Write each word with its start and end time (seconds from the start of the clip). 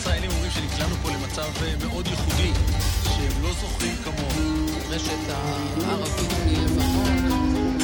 ישראלים 0.00 0.30
אומרים 0.30 0.50
שנקלענו 0.50 0.94
פה 0.94 1.08
למצב 1.08 1.50
אה, 1.62 1.86
מאוד 1.86 2.06
ייחודי, 2.06 2.52
שהם 3.02 3.42
לא 3.42 3.52
זוכרים 3.52 3.94
כמוהו. 4.04 4.66
רשת 4.90 5.28
הערבית 5.28 6.30
מלבנון. 6.46 7.78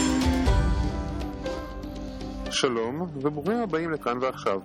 שלום, 2.50 3.00
וברוכים 3.00 3.56
הבאים 3.56 3.90
לכאן 3.90 4.18
ועכשיו. 4.22 4.60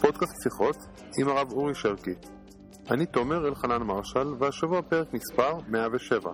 פודקאסט 0.00 0.32
שיחות 0.42 0.76
עם 1.18 1.28
הרב 1.28 1.52
אורי 1.52 1.74
שרקי. 1.74 2.14
אני 2.90 3.06
תומר 3.06 3.48
אלחנן 3.48 3.82
מרשל, 3.82 4.28
והשבוע 4.38 4.82
פרק 4.82 5.14
מספר 5.14 5.58
107. 5.68 6.30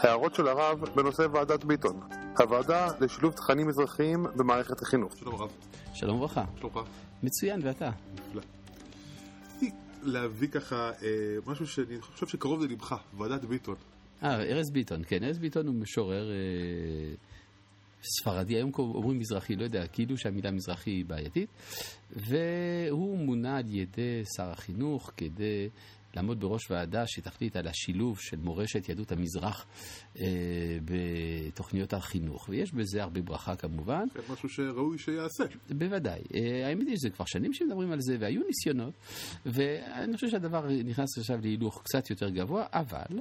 הערות 0.00 0.34
של 0.34 0.48
הרב 0.48 0.84
בנושא 0.94 1.26
ועדת 1.32 1.64
ביטון, 1.64 2.00
הוועדה 2.38 2.88
לשילוב 3.00 3.32
תכנים 3.32 3.68
אזרחיים 3.68 4.26
במערכת 4.36 4.82
החינוך. 4.82 5.16
שלום 5.16 5.34
הרב, 5.34 5.50
שלום 5.94 6.16
וברכה. 6.16 6.42
שלומך? 6.56 6.80
מצוין, 7.22 7.60
ואתה? 7.64 7.90
נפלא. 8.14 8.42
להביא 10.02 10.48
ככה 10.48 10.90
אה, 11.02 11.08
משהו 11.46 11.66
שאני 11.66 12.00
חושב 12.00 12.26
שקרוב 12.26 12.62
ללבך, 12.62 12.94
ועדת 13.16 13.44
ביטון. 13.44 13.76
אה, 14.22 14.42
ארז 14.42 14.70
ביטון, 14.70 15.02
כן, 15.06 15.24
ארז 15.24 15.38
ביטון 15.38 15.66
הוא 15.66 15.74
משורר 15.74 16.30
אה, 16.30 17.14
ספרדי, 18.02 18.54
היום 18.54 18.70
אומרים 18.78 19.18
מזרחי, 19.18 19.56
לא 19.56 19.64
יודע, 19.64 19.86
כאילו 19.86 20.18
שהמילה 20.18 20.50
מזרחי 20.50 20.90
היא 20.90 21.04
בעייתית, 21.04 21.48
והוא 22.10 23.18
מונה 23.18 23.56
על 23.56 23.74
ידי 23.74 24.22
שר 24.36 24.50
החינוך 24.50 25.10
כדי 25.16 25.68
לעמוד 26.16 26.40
בראש 26.40 26.70
ועדה 26.70 27.06
שתחליט 27.06 27.56
על 27.56 27.68
השילוב 27.68 28.18
של 28.20 28.36
מורשת 28.36 28.88
יהדות 28.88 29.12
המזרח 29.12 29.66
אה, 30.18 30.26
בתוכניות 30.84 31.92
החינוך, 31.92 32.48
ויש 32.48 32.72
בזה 32.72 33.02
הרבה 33.02 33.22
ברכה 33.22 33.56
כמובן. 33.56 34.04
כן, 34.14 34.32
משהו 34.32 34.48
שראוי 34.48 34.98
שיעשה. 34.98 35.44
בוודאי. 35.70 36.20
אה, 36.34 36.68
האמת 36.68 36.86
היא 36.88 36.96
שזה 36.96 37.10
כבר 37.10 37.24
שנים 37.24 37.52
שמדברים 37.52 37.92
על 37.92 38.00
זה, 38.00 38.16
והיו 38.20 38.42
ניסיונות, 38.46 38.94
ואני 39.46 40.14
חושב 40.14 40.30
שהדבר 40.30 40.68
נכנס 40.84 41.18
עכשיו 41.18 41.40
להילוך 41.40 41.82
קצת 41.84 42.10
יותר 42.10 42.30
גבוה, 42.30 42.66
אבל... 42.72 43.20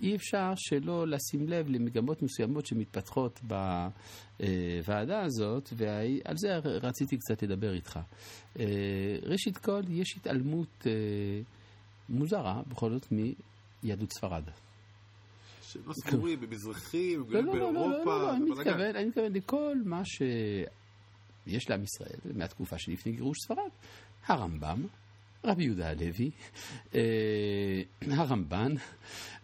אי 0.00 0.16
אפשר 0.16 0.52
שלא 0.56 1.08
לשים 1.08 1.48
לב 1.48 1.68
למגמות 1.68 2.22
מסוימות 2.22 2.66
שמתפתחות 2.66 3.40
בוועדה 3.42 5.22
הזאת, 5.22 5.68
ועל 5.76 6.36
זה 6.36 6.56
רציתי 6.56 7.16
קצת 7.16 7.42
לדבר 7.42 7.74
איתך. 7.74 7.98
אה, 8.58 8.64
ראשית 9.22 9.56
כל, 9.56 9.80
יש 9.88 10.16
התעלמות 10.16 10.86
אה, 10.86 10.92
מוזרה, 12.08 12.62
בכל 12.68 12.90
זאת, 12.90 13.06
מיהדות 13.82 14.12
ספרד. 14.12 14.42
שלא 15.62 15.92
סגורים 15.92 16.40
במזרחים, 16.40 17.24
לא, 17.28 17.40
לא, 17.40 17.54
לא, 17.58 17.72
לא, 17.72 17.88
באירופה, 17.88 18.10
לא, 18.18 18.22
לא, 18.22 18.36
אני 18.36 18.44
זה 18.44 18.54
בלאגן. 18.54 18.70
מתכוון, 18.70 18.96
אני 18.96 19.04
מתכוון 19.04 19.32
לכל 19.32 19.76
מה 19.84 20.02
שיש 20.04 21.70
לעם 21.70 21.82
ישראל 21.82 22.18
מהתקופה 22.34 22.78
שלפני 22.78 23.12
גירוש 23.12 23.38
ספרד. 23.44 23.70
הרמב"ם, 24.26 24.86
רבי 25.44 25.64
יהודה 25.64 25.88
הלוי, 25.90 26.30
אה, 26.94 27.82
הרמב"ן. 28.02 28.72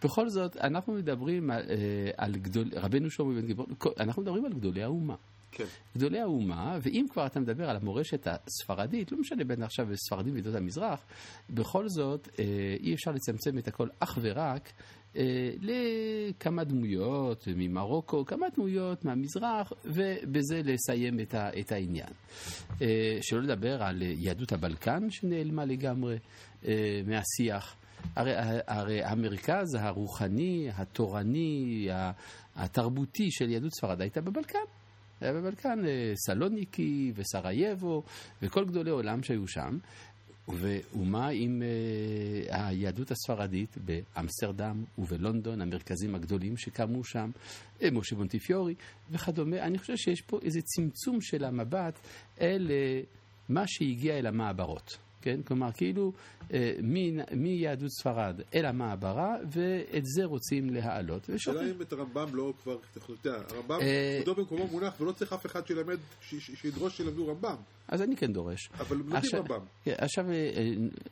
בכל 0.04 0.28
זאת, 0.28 0.56
אנחנו 0.56 0.92
מדברים 0.92 1.50
על, 1.50 1.62
אה, 1.70 2.10
על 2.16 2.36
גדול, 2.36 2.70
רבנו 2.76 3.10
שלמה 3.10 3.34
בן 3.34 3.46
גבעון, 3.46 3.68
אנחנו 4.00 4.22
מדברים 4.22 4.44
על 4.44 4.52
גדולי 4.52 4.82
האומה. 4.82 5.14
כן. 5.54 5.64
גדולי 5.96 6.20
האומה, 6.20 6.78
ואם 6.82 7.06
כבר 7.10 7.26
אתה 7.26 7.40
מדבר 7.40 7.70
על 7.70 7.76
המורשת 7.76 8.26
הספרדית, 8.26 9.12
לא 9.12 9.18
משנה 9.18 9.44
בין 9.44 9.62
עכשיו 9.62 9.86
ספרדים 9.94 10.34
ועדות 10.34 10.54
המזרח, 10.54 11.04
בכל 11.50 11.88
זאת 11.88 12.28
אה, 12.38 12.44
אי 12.80 12.94
אפשר 12.94 13.10
לצמצם 13.10 13.58
את 13.58 13.68
הכל 13.68 13.88
אך 13.98 14.18
ורק 14.20 14.72
אה, 15.16 15.50
לכמה 15.60 16.64
דמויות 16.64 17.48
ממרוקו, 17.56 18.24
כמה 18.24 18.46
דמויות 18.56 19.04
מהמזרח, 19.04 19.72
ובזה 19.84 20.60
לסיים 20.64 21.20
את, 21.20 21.34
ה, 21.34 21.60
את 21.60 21.72
העניין. 21.72 22.10
אה, 22.82 23.18
שלא 23.22 23.42
לדבר 23.42 23.82
על 23.82 24.02
יהדות 24.02 24.52
הבלקן 24.52 25.10
שנעלמה 25.10 25.64
לגמרי 25.64 26.18
מהשיח. 27.06 27.76
הרי, 28.16 28.32
הרי 28.66 29.04
המרכז 29.04 29.74
הרוחני, 29.74 30.68
התורני, 30.76 31.88
התרבותי 32.56 33.30
של 33.30 33.50
יהדות 33.50 33.74
ספרד 33.74 34.00
הייתה 34.00 34.20
בבלקן. 34.20 34.58
היה 35.20 35.32
בבלקן 35.32 35.86
אה, 35.86 36.12
סלוניקי 36.16 37.12
וסרייבו 37.14 38.02
וכל 38.42 38.64
גדולי 38.64 38.90
עולם 38.90 39.22
שהיו 39.22 39.48
שם. 39.48 39.78
ומה 40.48 41.28
עם 41.28 41.62
uh, 41.62 42.54
היהדות 42.54 43.10
הספרדית 43.10 43.78
באמסטרדם 43.84 44.84
ובלונדון, 44.98 45.60
המרכזים 45.60 46.14
הגדולים 46.14 46.56
שקמו 46.56 47.04
שם, 47.04 47.30
אה, 47.82 47.90
משה 47.90 48.16
מונטיפיורי 48.16 48.74
וכדומה. 49.10 49.58
אני 49.58 49.78
חושב 49.78 49.96
שיש 49.96 50.20
פה 50.20 50.38
איזה 50.42 50.60
צמצום 50.62 51.20
של 51.20 51.44
המבט 51.44 51.94
אל 52.40 52.70
uh, 52.70 53.06
מה 53.48 53.66
שהגיע 53.66 54.18
אל 54.18 54.26
המעברות. 54.26 54.98
כן? 55.24 55.42
כלומר, 55.42 55.72
כאילו 55.72 56.12
מיהדות 57.32 57.90
ספרד 57.90 58.40
אל 58.54 58.66
המעברה, 58.66 59.36
ואת 59.50 60.04
זה 60.04 60.24
רוצים 60.24 60.70
להעלות. 60.70 61.30
השאלה 61.30 61.70
אם 61.70 61.82
את 61.82 61.92
הרמב"ם 61.92 62.34
לא 62.34 62.52
כבר, 62.62 62.78
אתה 62.92 63.12
יודע, 63.12 63.42
הרמב"ם 63.50 63.78
כבודו 64.16 64.34
במקומו 64.34 64.66
מונח 64.66 65.00
ולא 65.00 65.12
צריך 65.12 65.32
אף 65.32 65.46
אחד 65.46 65.66
שילמד, 65.66 65.98
שידרוש 66.38 66.96
שילמדו 66.96 67.28
רמב"ם. 67.28 67.56
אז 67.88 68.02
אני 68.02 68.16
כן 68.16 68.32
דורש. 68.32 68.68
אבל 68.80 68.96
לומדים 68.96 69.20
רמב"ם. 69.34 69.64
עכשיו, 69.86 70.24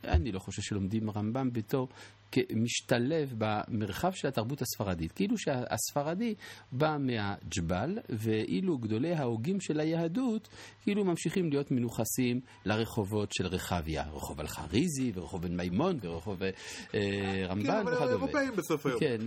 אני 0.05 0.33
לא 0.33 0.39
חושב 0.39 0.63
שלומדים 0.63 1.11
רמב"ם 1.11 1.53
בתור 1.53 1.89
משתלב 2.57 3.35
במרחב 3.39 4.13
של 4.13 4.29
התרבות 4.29 4.63
הספרדית. 4.63 5.13
כאילו 5.13 5.39
שהספרדי 5.39 6.35
בא 6.73 6.97
מהג'בל, 7.01 7.99
ואילו 8.09 8.79
גדולי 8.79 9.15
ההוגים 9.15 9.61
של 9.61 9.81
היהדות, 9.81 10.49
כאילו 10.83 11.05
ממשיכים 11.05 11.51
להיות 11.51 11.71
מנוכסים 11.71 12.41
לרחובות 12.65 13.33
של 13.33 13.47
רחביה. 13.47 14.03
רחוב 14.13 14.41
אלחריזי, 14.41 15.13
ורחוב 15.15 15.43
בן 15.43 15.57
מימון, 15.57 15.99
ורחוב 16.03 16.43
אה, 16.43 16.51
רמב"ן 17.49 17.67
כן, 17.67 17.81
וכדומה. 17.81 17.99
אבל 17.99 18.09
אירופאים 18.09 18.53
בסוף 18.57 18.87
היום. 18.87 19.01
כן, 19.01 19.19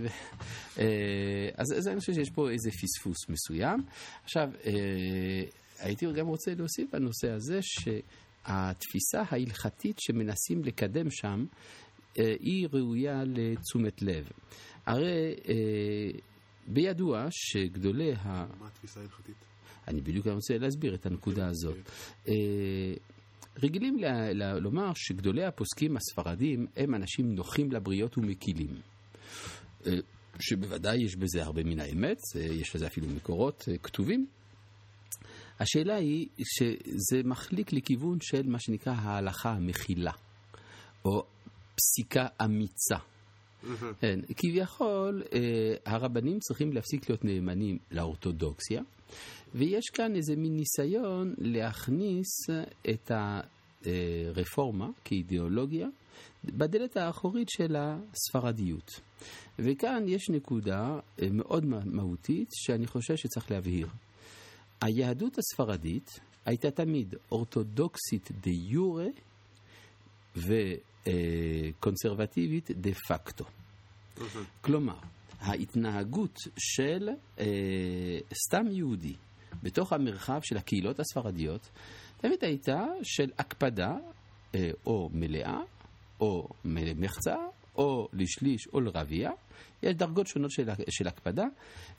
אה, 0.78 1.48
אז, 1.56 1.72
אז 1.78 1.88
אני 1.88 2.00
חושב 2.00 2.12
שיש 2.14 2.30
פה 2.30 2.50
איזה 2.50 2.70
פספוס 2.70 3.28
מסוים. 3.28 3.84
עכשיו, 4.24 4.50
אה, 4.66 4.72
הייתי 5.78 6.06
גם 6.12 6.26
רוצה 6.26 6.54
להוסיף 6.54 6.90
בנושא 6.92 7.30
הזה 7.30 7.58
שהתפיסה 7.62 9.22
ההלכתית 9.30 9.96
שמנסים 10.00 10.64
לקדם 10.64 11.10
שם 11.10 11.44
היא 12.40 12.68
ראויה 12.72 13.22
לתשומת 13.26 14.02
לב. 14.02 14.28
הרי 14.86 15.34
בידוע 16.66 17.26
שגדולי 17.30 18.12
ה... 18.14 18.46
מה 18.60 18.66
התפיסה 18.66 19.00
ההלכתית? 19.00 19.34
אני 19.88 20.00
בדיוק 20.00 20.26
רוצה 20.26 20.58
להסביר 20.58 20.94
את 20.94 21.06
הנקודה 21.06 21.46
הזאת. 21.48 21.76
רגילים 23.62 23.98
ל- 23.98 24.32
ל- 24.32 24.58
לומר 24.58 24.92
שגדולי 24.94 25.44
הפוסקים 25.44 25.96
הספרדים 25.96 26.66
הם 26.76 26.94
אנשים 26.94 27.34
נוחים 27.34 27.72
לבריות 27.72 28.18
ומקילים. 28.18 28.80
שבוודאי 30.40 30.96
יש 31.04 31.16
בזה 31.16 31.42
הרבה 31.44 31.64
מן 31.64 31.80
האמת, 31.80 32.18
יש 32.50 32.76
לזה 32.76 32.86
אפילו 32.86 33.06
מקורות 33.08 33.68
כתובים. 33.82 34.26
השאלה 35.60 35.94
היא 35.94 36.26
שזה 36.44 37.22
מחליק 37.24 37.72
לכיוון 37.72 38.18
של 38.22 38.46
מה 38.46 38.58
שנקרא 38.60 38.92
ההלכה 38.92 39.50
המכילה, 39.50 40.12
או 41.04 41.26
פסיקה 41.76 42.26
אמיצה. 42.44 42.96
כן, 44.00 44.20
כביכול 44.36 45.22
הרבנים 45.86 46.38
צריכים 46.38 46.72
להפסיק 46.72 47.08
להיות 47.08 47.24
נאמנים 47.24 47.78
לאורתודוקסיה, 47.90 48.82
ויש 49.54 49.90
כאן 49.92 50.16
איזה 50.16 50.36
מין 50.36 50.56
ניסיון 50.56 51.34
להכניס 51.38 52.28
את 52.90 53.10
הרפורמה 53.84 54.88
כאידיאולוגיה 55.04 55.88
בדלת 56.44 56.96
האחורית 56.96 57.48
של 57.48 57.76
הספרדיות. 57.78 59.00
וכאן 59.58 60.04
יש 60.08 60.30
נקודה 60.30 60.98
מאוד 61.30 61.64
מהותית 61.84 62.48
שאני 62.52 62.86
חושב 62.86 63.16
שצריך 63.16 63.50
להבהיר. 63.50 63.88
היהדות 64.80 65.38
הספרדית 65.38 66.20
הייתה 66.44 66.70
תמיד 66.70 67.14
אורתודוקסית 67.32 68.30
דה 68.40 68.50
יורה 68.50 69.06
וקונסרבטיבית 71.06 72.70
דה 72.70 72.90
פקטו. 73.08 73.44
כלומר, 74.60 74.96
ההתנהגות 75.40 76.38
של 76.58 77.08
אה, 77.38 77.44
סתם 78.46 78.66
יהודי 78.70 79.14
בתוך 79.62 79.92
המרחב 79.92 80.40
של 80.42 80.56
הקהילות 80.56 81.00
הספרדיות 81.00 81.68
תמיד 82.16 82.44
הייתה 82.44 82.84
של 83.02 83.30
הקפדה 83.38 83.96
אה, 84.54 84.70
או 84.86 85.10
מלאה 85.12 85.60
או 86.20 86.48
מחצה 86.96 87.36
או 87.78 88.08
לשליש 88.12 88.68
או 88.72 88.80
לרביע. 88.80 89.30
יש 89.82 89.94
דרגות 89.94 90.26
שונות 90.26 90.50
של, 90.50 90.68
של 90.88 91.08
הקפדה, 91.08 91.44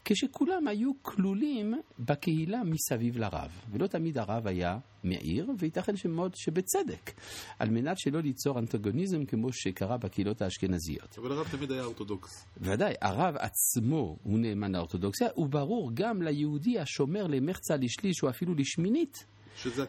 כשכולם 0.05 0.67
היו 0.67 0.91
כלולים 1.01 1.73
בקהילה 1.99 2.63
מסביב 2.63 3.17
לרב. 3.17 3.51
ולא 3.71 3.87
תמיד 3.87 4.17
הרב 4.17 4.47
היה 4.47 4.77
מעיר, 5.03 5.51
וייתכן 5.59 5.95
שמאוד 5.95 6.35
שבצדק, 6.35 7.11
על 7.59 7.69
מנת 7.69 7.99
שלא 7.99 8.21
ליצור 8.21 8.59
אנטגוניזם 8.59 9.25
כמו 9.25 9.53
שקרה 9.53 9.97
בקהילות 9.97 10.41
האשכנזיות. 10.41 11.17
אבל 11.17 11.31
הרב 11.31 11.47
תמיד 11.51 11.71
היה 11.71 11.83
אורתודוקס. 11.83 12.45
ודאי, 12.57 12.93
הרב 13.01 13.35
עצמו 13.37 14.17
הוא 14.23 14.39
נאמן 14.39 14.75
לאורתודוקסיה, 14.75 15.27
וברור 15.37 15.91
גם 15.93 16.21
ליהודי 16.21 16.79
השומר 16.79 17.27
למחצה 17.27 17.75
לשליש 17.77 18.23
או 18.23 18.29
אפילו 18.29 18.55
לשמינית. 18.55 19.25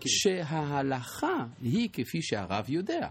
שההלכה 0.06 1.46
היא 1.62 1.88
כפי 1.92 2.22
שהרב 2.22 2.64
יודע, 2.68 3.08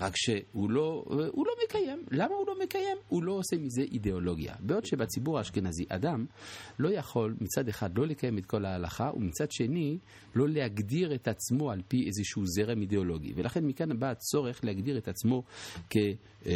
רק 0.00 0.12
שהוא 0.16 0.70
לא, 0.70 1.04
לא 1.46 1.52
מקיים. 1.64 2.04
למה 2.10 2.34
הוא 2.34 2.46
לא 2.46 2.54
מקיים? 2.62 2.96
הוא 3.08 3.22
לא 3.22 3.32
עושה 3.32 3.56
מזה 3.56 3.82
אידיאולוגיה. 3.82 4.54
בעוד 4.60 4.84
שבציבור 4.84 5.38
האשכנזי 5.38 5.84
אדם 5.88 6.26
לא 6.78 6.88
יכול 6.88 7.36
מצד 7.40 7.68
אחד 7.68 7.98
לא 7.98 8.06
לקיים 8.06 8.38
את 8.38 8.46
כל 8.46 8.64
ההלכה, 8.64 9.10
ומצד 9.16 9.50
שני 9.50 9.98
לא 10.34 10.48
להגדיר 10.48 11.14
את 11.14 11.28
עצמו 11.28 11.70
על 11.70 11.80
פי 11.88 12.06
איזשהו 12.06 12.42
זרם 12.46 12.80
אידיאולוגי. 12.80 13.32
ולכן 13.36 13.64
מכאן 13.64 13.98
בא 13.98 14.10
הצורך 14.10 14.64
להגדיר 14.64 14.98
את 14.98 15.08
עצמו 15.08 15.42
כ... 15.90 15.96
אה, 16.46 16.52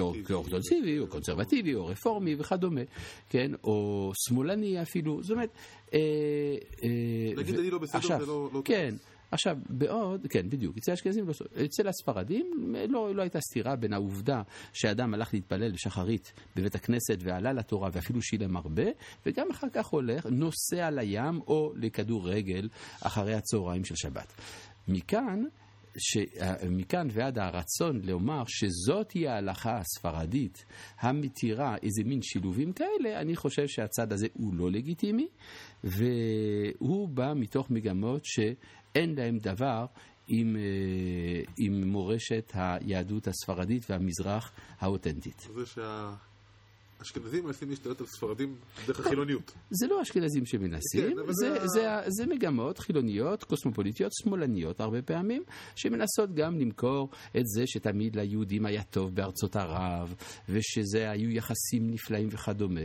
או 0.00 1.08
קונסרבטיבי 1.08 1.74
או 1.74 1.86
רפורמי 1.86 2.34
וכדומה, 2.38 2.80
כן, 3.28 3.50
או 3.64 4.10
שמאלני 4.14 4.82
אפילו, 4.82 5.22
זאת 5.22 5.30
אומרת... 5.30 5.50
אה, 5.94 5.98
אה, 6.84 7.34
נגיד 7.36 7.58
אני 7.58 7.70
לא 7.70 7.78
בסדר 7.78 8.18
ולא... 8.22 8.50
לא 8.52 8.62
כן. 8.64 8.94
עכשיו, 9.32 9.56
בעוד, 9.68 10.26
כן, 10.30 10.50
בדיוק, 10.50 10.76
אצל 10.78 10.90
האשכנזים 10.90 11.28
לא, 11.28 11.32
אצל 11.64 11.88
הספרדים 11.88 12.74
לא, 12.88 13.14
לא 13.14 13.22
הייתה 13.22 13.40
סתירה 13.40 13.76
בין 13.76 13.92
העובדה 13.92 14.42
שאדם 14.72 15.14
הלך 15.14 15.34
להתפלל 15.34 15.72
בשחרית 15.72 16.32
בבית 16.56 16.74
הכנסת 16.74 17.18
ועלה 17.20 17.52
לתורה 17.52 17.90
ואפילו 17.92 18.22
שילם 18.22 18.56
הרבה, 18.56 18.82
וגם 19.26 19.50
אחר 19.50 19.66
כך 19.72 19.86
הולך, 19.86 20.26
נוסע 20.26 20.90
לים 20.90 21.40
או 21.46 21.72
לכדורגל 21.76 22.68
אחרי 23.00 23.34
הצהריים 23.34 23.84
של 23.84 23.94
שבת. 23.96 24.32
מכאן 24.88 25.44
שמכאן 25.98 27.08
ועד 27.10 27.38
הרצון 27.38 28.00
לומר 28.04 28.42
שזאת 28.46 29.10
היא 29.12 29.28
ההלכה 29.28 29.78
הספרדית 29.78 30.64
המתירה 31.00 31.76
איזה 31.82 32.02
מין 32.04 32.22
שילובים 32.22 32.72
כאלה, 32.72 33.20
אני 33.20 33.36
חושב 33.36 33.66
שהצד 33.66 34.12
הזה 34.12 34.26
הוא 34.32 34.54
לא 34.54 34.70
לגיטימי, 34.70 35.28
והוא 35.84 37.08
בא 37.08 37.32
מתוך 37.36 37.70
מגמות 37.70 38.24
שאין 38.24 39.14
להם 39.16 39.38
דבר 39.38 39.86
עם, 40.28 40.56
אה, 40.56 41.42
עם 41.58 41.84
מורשת 41.84 42.52
היהדות 42.54 43.28
הספרדית 43.28 43.90
והמזרח 43.90 44.52
האותנטית. 44.80 45.48
זה 45.54 45.66
שה... 45.66 46.14
אשכנזים 47.02 47.44
מנסים 47.44 47.70
להשתלט 47.70 48.00
על 48.00 48.06
ספרדים 48.06 48.54
דרך 48.86 49.00
החילוניות. 49.00 49.52
זה 49.80 49.86
לא 49.86 50.02
אשכנזים 50.02 50.46
שמנסים, 50.46 51.16
כן, 51.16 51.32
זה, 51.32 51.50
זה, 51.50 51.66
זה, 51.66 51.86
זה 52.08 52.26
מגמות 52.26 52.78
חילוניות, 52.78 53.44
קוסמופוליטיות, 53.44 54.12
שמאלניות 54.12 54.80
הרבה 54.80 55.02
פעמים, 55.02 55.42
שמנסות 55.76 56.34
גם 56.34 56.58
למכור 56.58 57.08
את 57.36 57.46
זה 57.46 57.66
שתמיד 57.66 58.16
ליהודים 58.16 58.66
היה 58.66 58.82
טוב 58.82 59.14
בארצות 59.14 59.56
ערב, 59.56 60.14
ושזה 60.48 61.10
היו 61.10 61.30
יחסים 61.30 61.90
נפלאים 61.90 62.28
וכדומה, 62.30 62.80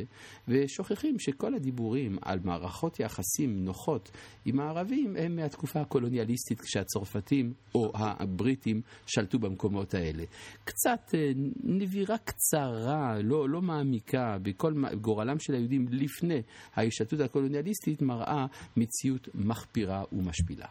ושוכחים 0.48 1.20
שכל 1.20 1.54
הדיבורים 1.54 2.18
על 2.22 2.40
מערכות 2.44 3.00
יחסים 3.00 3.66
נוחות 3.66 4.12
עם 4.46 4.60
הערבים 4.60 5.16
הם 5.16 5.36
מהתקופה 5.36 5.82
הקולוניאליסטית 5.82 6.62
כשהצרפתים 6.62 7.54
או 7.76 7.92
הבריטים 7.96 8.82
שלטו 9.06 9.40
במקומות 9.40 9.94
האלה. 9.94 10.24
קצת 10.64 11.00
אה, 11.14 11.32
נבירה 11.64 12.18
קצרה, 12.18 13.20
לא, 13.24 13.50
לא 13.50 13.62
מעמיקה. 13.62 14.07
מעמיקה 14.14 14.38
בכל 14.42 14.74
גורלם 15.02 15.40
של 15.40 15.54
היהודים 15.54 15.86
לפני 15.92 16.42
ההשתתות 16.76 17.20
הקולוניאליסטית 17.20 18.02
מראה 18.02 18.46
מציאות 18.78 19.30
מחפירה 19.36 20.04
ומשפילה. 20.12 20.68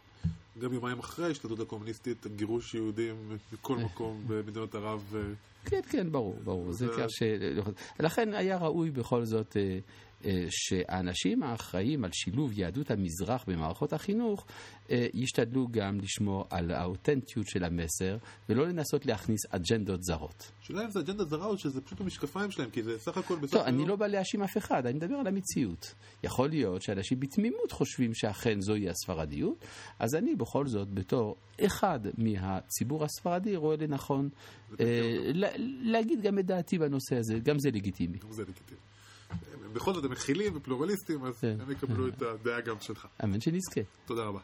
גם 0.58 0.72
יומיים 0.72 0.98
אחרי 0.98 1.26
ההשתתות 1.26 1.60
הקומוניסטית, 1.60 2.26
גירוש 2.36 2.74
יהודים 2.74 3.14
מכל 3.52 3.76
מקום 3.76 4.24
במדינות 4.26 4.74
ערב. 4.74 5.14
אה, 5.16 5.20
כן, 5.64 5.80
כן, 5.90 6.12
ברור, 6.12 6.36
ברור. 6.44 6.72
זה 6.72 6.86
כך 6.98 7.06
ש... 7.08 7.22
לכן 8.00 8.34
היה 8.34 8.58
ראוי 8.58 8.90
בכל 8.90 9.24
זאת 9.24 9.56
אה, 9.56 9.78
שהאנשים 10.50 11.43
האחראים 11.43 12.05
על 12.05 12.11
שילוב 12.12 12.58
יהדות 12.58 12.90
המזרח 12.90 13.44
במערכות 13.49 13.93
החינוך 13.93 14.46
אה, 14.90 15.06
ישתדלו 15.14 15.69
גם 15.70 15.99
לשמור 16.00 16.44
על 16.50 16.70
האותנטיות 16.70 17.46
של 17.46 17.64
המסר 17.64 18.17
ולא 18.49 18.69
לנסות 18.69 19.06
להכניס 19.06 19.40
אג'נדות 19.50 20.02
זרות. 20.02 20.52
שאלה 20.61 20.84
אם 20.84 20.90
זה 20.90 21.00
אג'נדה 21.00 21.25
זרה 21.25 21.46
או 21.46 21.58
שזה 21.58 21.81
פשוט 21.81 22.00
המשקפיים 22.00 22.50
שלהם, 22.50 22.70
כי 22.70 22.82
זה 22.82 22.99
סך 22.99 23.17
הכל 23.17 23.37
בסוף... 23.37 23.50
טוב, 23.50 23.62
אני 23.62 23.87
לא 23.87 23.96
בא 23.96 24.06
להאשים 24.06 24.43
אף 24.43 24.56
אחד, 24.56 24.87
אני 24.87 24.94
מדבר 24.94 25.14
על 25.14 25.26
המציאות. 25.26 25.94
יכול 26.25 26.49
להיות 26.49 26.82
שאנשים 26.82 27.20
בתמימות 27.20 27.73
חושבים 27.73 28.14
שאכן 28.14 28.61
זוהי 28.61 28.88
הספרדיות, 28.88 29.64
אז 29.99 30.14
אני 30.14 30.34
בכל 30.34 30.67
זאת, 30.67 30.90
בתור 30.94 31.37
אחד 31.61 32.00
מהציבור 32.19 33.05
הספרדי, 33.05 33.56
רואה 33.56 33.76
לנכון 33.76 34.28
אה, 34.81 35.31
להגיד 35.82 36.23
גם 36.23 36.38
את 36.38 36.46
דעתי 36.46 36.78
בנושא 36.78 37.17
הזה, 37.17 37.38
גם 37.38 37.58
זה 37.58 37.70
לגיטימי. 37.70 38.19
גם 38.19 38.32
זה 38.32 38.43
לגיטימי. 38.43 38.81
בכל 39.73 39.94
זאת 39.94 40.05
הם 40.05 40.11
מכילים 40.11 40.56
ופלורליסטים, 40.56 41.25
אז 41.25 41.40
כן. 41.40 41.56
הם 41.61 41.70
יקבלו 41.70 42.08
את 42.08 42.23
הדעה 42.23 42.61
גם 42.61 42.76
שלך. 42.81 43.06
אמן 43.25 43.40
שנזכה. 43.40 43.81
תודה 44.06 44.23
רבה. 44.25 44.40